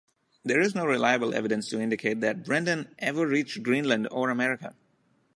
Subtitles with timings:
[0.43, 4.75] There is no reliable evidence to indicate that Brendan ever reached Greenland or America.